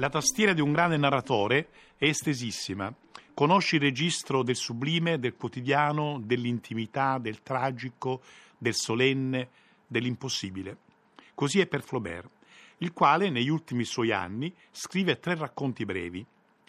[0.00, 2.94] La tastiera di un grande narratore è estesissima.
[3.34, 8.22] Conosci il registro del sublime, del quotidiano, dell'intimità, del tragico,
[8.56, 9.48] del solenne,
[9.88, 10.76] dell'impossibile.
[11.34, 12.30] Così è per Flaubert,
[12.78, 16.24] il quale negli ultimi suoi anni scrive tre racconti brevi,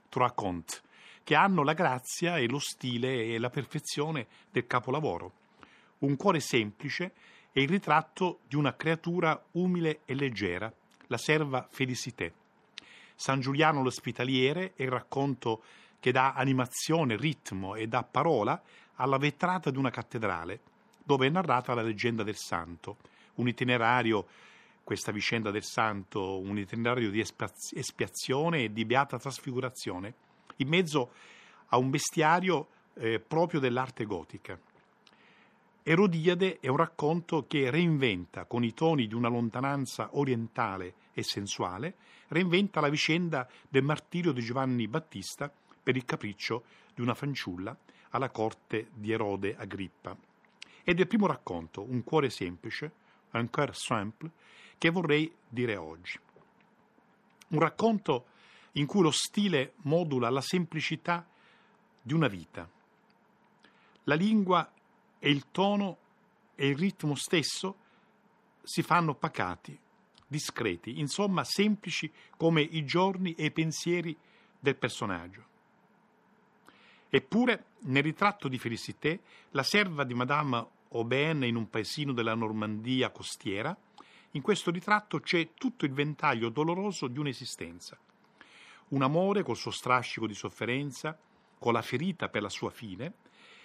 [0.09, 0.81] trois contes,
[1.23, 5.33] che hanno la grazia e lo stile e la perfezione del capolavoro.
[5.99, 7.13] Un cuore semplice
[7.51, 10.73] è il ritratto di una creatura umile e leggera,
[11.05, 12.33] la serva Felicité.
[13.21, 15.61] San Giuliano l'Ospitaliere è il racconto
[15.99, 18.61] che dà animazione, ritmo e dà parola
[18.95, 20.61] alla vetrata di una cattedrale,
[21.03, 22.95] dove è narrata la leggenda del santo,
[23.35, 24.25] un itinerario,
[24.85, 30.13] questa vicenda del santo, un itinerario di espiazione e di beata trasfigurazione,
[30.55, 31.11] in mezzo
[31.67, 34.57] a un bestiario eh, proprio dell'arte gotica.
[35.83, 41.95] Erodiade è un racconto che reinventa, con i toni di una lontananza orientale e sensuale,
[42.29, 47.75] reinventa la vicenda del martirio di Giovanni Battista per il capriccio di una fanciulla
[48.09, 50.15] alla corte di Erode Agrippa.
[50.83, 52.91] Ed è il primo racconto, un cuore semplice,
[53.31, 54.31] un cœur simple,
[54.77, 56.19] che vorrei dire oggi.
[57.49, 58.25] Un racconto
[58.73, 61.25] in cui lo stile modula la semplicità
[62.01, 62.67] di una vita.
[64.03, 64.71] La lingua
[65.19, 65.97] e il tono
[66.55, 67.75] e il ritmo stesso
[68.63, 69.77] si fanno pacati,
[70.29, 74.15] discreti, insomma semplici come i giorni e i pensieri
[74.57, 75.47] del personaggio.
[77.09, 79.21] Eppure, nel ritratto di Felicité,
[79.51, 83.75] la serva di Madame Aubin in un paesino della Normandia costiera,
[84.33, 87.97] in questo ritratto c'è tutto il ventaglio doloroso di un'esistenza.
[88.89, 91.17] Un amore col suo strascico di sofferenza,
[91.57, 93.13] con la ferita per la sua fine,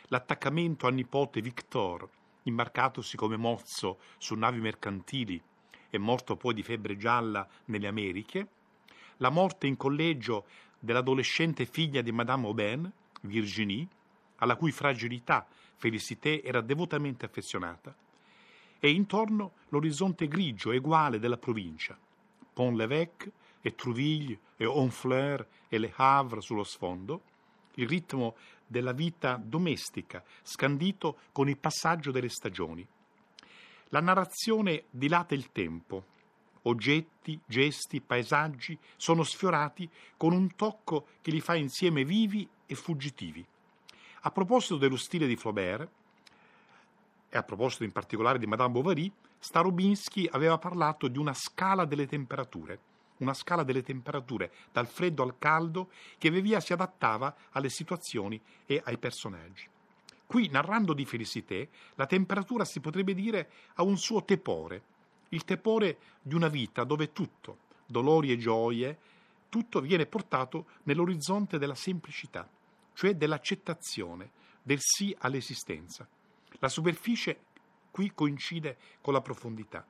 [0.08, 2.08] l'attaccamento al nipote Victor,
[2.44, 5.42] imbarcatosi come mozzo su navi mercantili
[5.94, 8.48] e morto poi di febbre gialla nelle Americhe,
[9.18, 10.44] la morte in collegio
[10.80, 12.90] dell'adolescente figlia di Madame Aubin,
[13.22, 13.86] Virginie,
[14.36, 15.46] alla cui fragilità
[15.76, 17.94] Félicité era devotamente affezionata,
[18.80, 21.96] e intorno l'orizzonte grigio e uguale della provincia,
[22.52, 23.30] Pont-l'Évêque
[23.60, 27.22] e Trouville e Honfleur e Le Havre sullo sfondo,
[27.74, 28.34] il ritmo
[28.66, 32.86] della vita domestica, scandito con il passaggio delle stagioni.
[33.88, 36.12] La narrazione dilata il tempo.
[36.62, 43.44] Oggetti, gesti, paesaggi sono sfiorati con un tocco che li fa insieme vivi e fuggitivi.
[44.22, 45.88] A proposito dello stile di Flaubert,
[47.28, 52.06] e a proposito in particolare di Madame Bovary, Starobinsky aveva parlato di una scala delle
[52.06, 57.68] temperature una scala delle temperature dal freddo al caldo che via via si adattava alle
[57.68, 59.68] situazioni e ai personaggi.
[60.26, 64.82] Qui, narrando di Felicité, la temperatura si potrebbe dire ha un suo tepore,
[65.30, 68.98] il tepore di una vita dove tutto, dolori e gioie,
[69.48, 72.48] tutto viene portato nell'orizzonte della semplicità,
[72.94, 74.30] cioè dell'accettazione,
[74.62, 76.08] del sì all'esistenza.
[76.58, 77.44] La superficie
[77.90, 79.86] qui coincide con la profondità.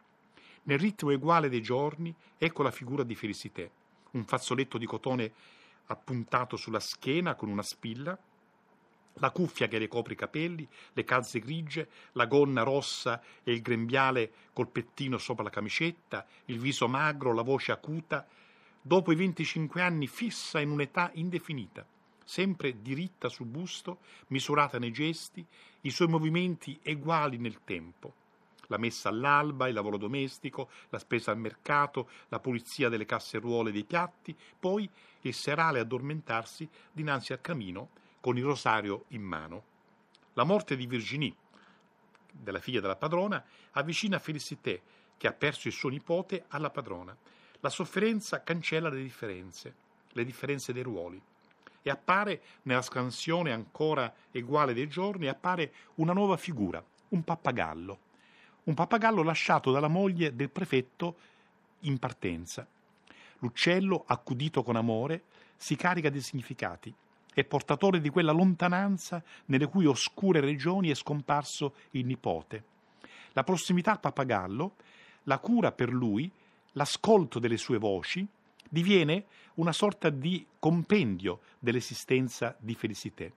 [0.64, 3.70] Nel ritmo uguale dei giorni, ecco la figura di Felicité,
[4.12, 5.32] un fazzoletto di cotone
[5.86, 8.18] appuntato sulla schiena con una spilla,
[9.18, 13.62] la cuffia che le copre i capelli, le calze grigie, la gonna rossa e il
[13.62, 18.26] grembiale col pettino sopra la camicetta, il viso magro, la voce acuta,
[18.80, 21.86] dopo i 25 anni fissa in un'età indefinita,
[22.24, 23.98] sempre diritta sul busto,
[24.28, 25.44] misurata nei gesti,
[25.82, 28.22] i suoi movimenti eguali nel tempo.
[28.68, 33.72] La messa all'alba, il lavoro domestico, la spesa al mercato, la pulizia delle casseruole e
[33.72, 34.88] dei piatti, poi
[35.20, 37.90] il serale addormentarsi dinanzi al camino
[38.24, 39.64] con il rosario in mano.
[40.32, 41.34] La morte di Virginie,
[42.32, 44.80] della figlia della padrona, avvicina Félicité,
[45.18, 47.14] che ha perso il suo nipote, alla padrona.
[47.60, 49.74] La sofferenza cancella le differenze,
[50.12, 51.20] le differenze dei ruoli.
[51.82, 57.98] E appare, nella scansione ancora uguale dei giorni, appare una nuova figura, un pappagallo
[58.64, 61.16] un pappagallo lasciato dalla moglie del prefetto
[61.80, 62.66] in partenza.
[63.40, 65.24] L'uccello, accudito con amore,
[65.58, 66.94] si carica di significati,
[67.34, 72.64] è portatore di quella lontananza nelle cui oscure regioni è scomparso il nipote.
[73.32, 74.76] La prossimità al pappagallo,
[75.24, 76.30] la cura per lui,
[76.72, 78.26] l'ascolto delle sue voci,
[78.68, 83.32] diviene una sorta di compendio dell'esistenza di Felicité.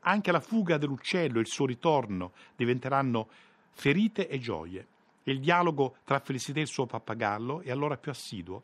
[0.00, 3.28] Anche la fuga dell'uccello e il suo ritorno diventeranno
[3.72, 4.86] ferite e gioie.
[5.22, 8.62] E il dialogo tra Felicità e il suo pappagallo è allora più assiduo.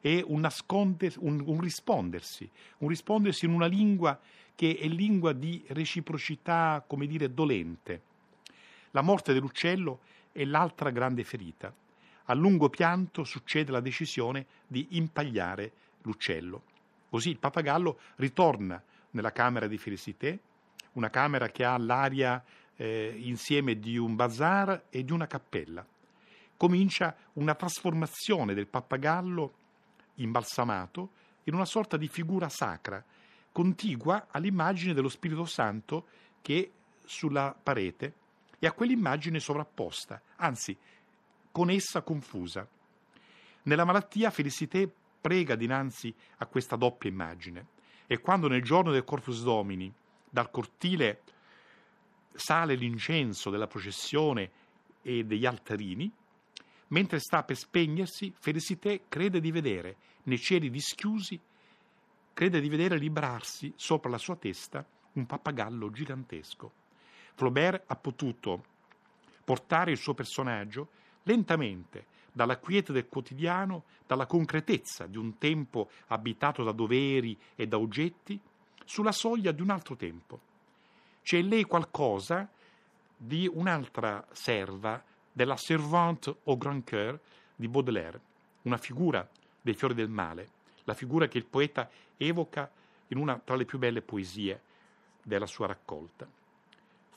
[0.00, 0.48] È un,
[1.18, 2.48] un, un rispondersi,
[2.78, 4.18] un rispondersi in una lingua
[4.54, 8.02] che è lingua di reciprocità, come dire, dolente.
[8.92, 10.00] La morte dell'uccello
[10.32, 11.72] è l'altra grande ferita.
[12.24, 15.72] A lungo pianto succede la decisione di impagliare
[16.02, 16.62] l'uccello.
[17.08, 20.38] Così il pappagallo ritorna nella camera di Félicité,
[20.92, 22.42] una camera che ha l'aria
[22.76, 25.86] eh, insieme di un bazar e di una cappella.
[26.56, 29.52] Comincia una trasformazione del pappagallo
[30.18, 31.10] imbalsamato
[31.44, 33.02] in una sorta di figura sacra,
[33.52, 36.06] contigua all'immagine dello Spirito Santo
[36.42, 36.70] che è
[37.04, 38.14] sulla parete
[38.58, 40.76] e a quell'immagine sovrapposta, anzi
[41.50, 42.66] con essa confusa.
[43.62, 47.66] Nella malattia Felicité prega dinanzi a questa doppia immagine
[48.06, 49.92] e quando nel giorno del Corpus Domini
[50.30, 51.22] dal cortile
[52.34, 54.50] sale l'incenso della processione
[55.02, 56.10] e degli altarini,
[56.88, 61.40] mentre sta per spegnersi, Felicité crede di vedere nei cieli dischiusi,
[62.32, 66.72] crede di vedere librarsi sopra la sua testa un pappagallo gigantesco.
[67.34, 68.64] Flaubert ha potuto
[69.44, 70.88] portare il suo personaggio
[71.24, 77.78] lentamente dalla quiete del quotidiano, dalla concretezza di un tempo abitato da doveri e da
[77.78, 78.38] oggetti,
[78.84, 80.40] sulla soglia di un altro tempo.
[81.22, 82.48] C'è in lei qualcosa
[83.16, 85.02] di un'altra serva,
[85.38, 87.16] della servante au grand cœur
[87.54, 88.20] di Baudelaire,
[88.62, 89.24] una figura
[89.60, 90.48] dei fiori del male,
[90.82, 92.68] la figura che il poeta evoca
[93.06, 94.60] in una tra le più belle poesie
[95.22, 96.26] della sua raccolta.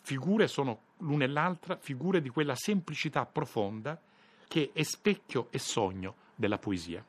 [0.04, 4.00] Figure sono l'una e l'altra figure di quella semplicità profonda
[4.48, 7.04] che è specchio e sogno della poesia.